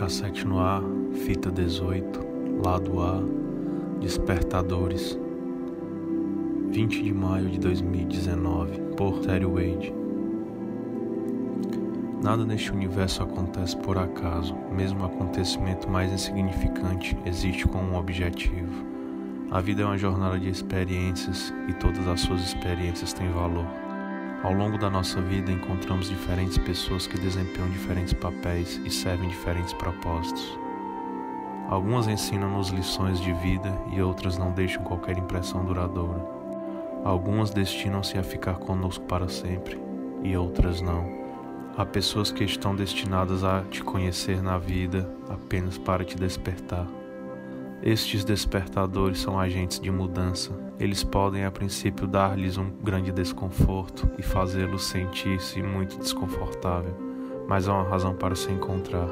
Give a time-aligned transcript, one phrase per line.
[0.00, 0.82] Cassete no ar,
[1.12, 2.26] fita 18,
[2.64, 3.22] lado A,
[4.00, 5.18] Despertadores.
[6.70, 9.92] 20 de maio de 2019, por Terry Wade.
[12.22, 18.86] Nada neste universo acontece por acaso, mesmo o acontecimento mais insignificante existe com um objetivo.
[19.50, 23.89] A vida é uma jornada de experiências e todas as suas experiências têm valor.
[24.42, 29.74] Ao longo da nossa vida, encontramos diferentes pessoas que desempenham diferentes papéis e servem diferentes
[29.74, 30.58] propósitos.
[31.68, 36.24] Algumas ensinam-nos lições de vida e outras não deixam qualquer impressão duradoura.
[37.04, 39.78] Algumas destinam-se a ficar conosco para sempre
[40.22, 41.06] e outras não.
[41.76, 46.86] Há pessoas que estão destinadas a te conhecer na vida apenas para te despertar.
[47.82, 50.50] Estes despertadores são agentes de mudança.
[50.78, 56.94] Eles podem, a princípio, dar-lhes um grande desconforto e fazê-los sentir-se muito desconfortável,
[57.48, 59.08] mas há uma razão para se encontrar.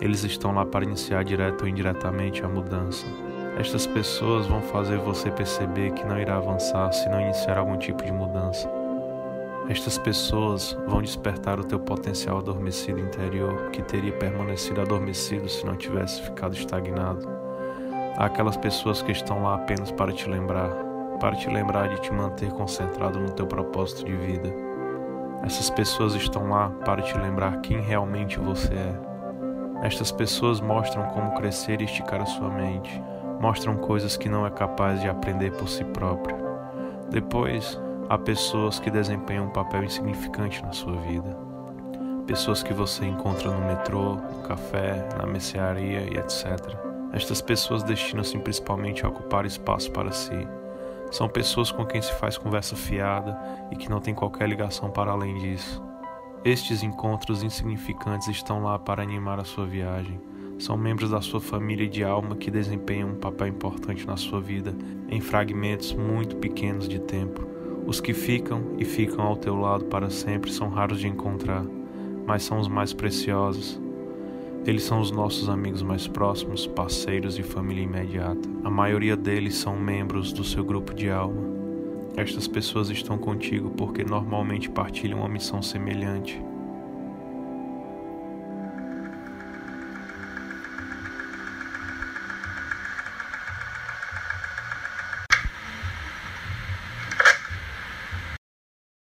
[0.00, 3.06] Eles estão lá para iniciar direto ou indiretamente a mudança.
[3.56, 8.04] Estas pessoas vão fazer você perceber que não irá avançar se não iniciar algum tipo
[8.04, 8.68] de mudança.
[9.68, 15.76] Estas pessoas vão despertar o teu potencial adormecido interior, que teria permanecido adormecido se não
[15.76, 17.28] tivesse ficado estagnado.
[18.16, 20.70] Há aquelas pessoas que estão lá apenas para te lembrar,
[21.20, 24.50] para te lembrar de te manter concentrado no teu propósito de vida.
[25.42, 28.94] Essas pessoas estão lá para te lembrar quem realmente você é.
[29.82, 33.02] Estas pessoas mostram como crescer e esticar a sua mente,
[33.38, 36.36] mostram coisas que não é capaz de aprender por si próprio.
[37.10, 37.78] Depois,
[38.10, 41.36] Há pessoas que desempenham um papel insignificante na sua vida.
[42.26, 46.74] Pessoas que você encontra no metrô, no café, na mercearia e etc.
[47.12, 50.48] Estas pessoas destinam-se principalmente a ocupar espaço para si.
[51.10, 53.38] São pessoas com quem se faz conversa fiada
[53.70, 55.82] e que não tem qualquer ligação para além disso.
[56.42, 60.18] Estes encontros insignificantes estão lá para animar a sua viagem.
[60.58, 64.74] São membros da sua família de alma que desempenham um papel importante na sua vida
[65.10, 67.57] em fragmentos muito pequenos de tempo
[67.88, 71.64] os que ficam e ficam ao teu lado para sempre são raros de encontrar,
[72.26, 73.80] mas são os mais preciosos.
[74.66, 78.46] Eles são os nossos amigos mais próximos, parceiros e família imediata.
[78.62, 81.40] A maioria deles são membros do seu grupo de alma.
[82.14, 86.38] Estas pessoas estão contigo porque normalmente partilham uma missão semelhante.